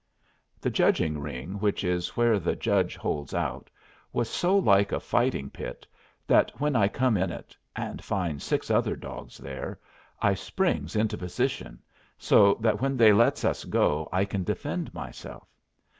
The 0.59 0.71
judging 0.71 1.19
ring, 1.19 1.59
which 1.59 1.83
is 1.83 2.17
where 2.17 2.39
the 2.39 2.55
judge 2.55 2.95
holds 2.95 3.35
out, 3.35 3.69
was 4.11 4.27
so 4.31 4.57
like 4.57 4.91
a 4.91 4.99
fighting 4.99 5.51
pit 5.51 5.85
that 6.25 6.51
when 6.59 6.75
I 6.75 6.87
come 6.87 7.17
in 7.17 7.29
it, 7.31 7.55
and 7.75 8.03
find 8.03 8.41
six 8.41 8.71
other 8.71 8.95
dogs 8.95 9.37
there, 9.37 9.79
I 10.19 10.33
springs 10.33 10.95
into 10.95 11.19
position, 11.19 11.83
so 12.17 12.55
that 12.61 12.81
when 12.81 12.97
they 12.97 13.13
lets 13.13 13.45
us 13.45 13.63
go 13.63 14.09
I 14.11 14.25
can 14.25 14.43
defend 14.43 14.91
myself. 14.91 15.47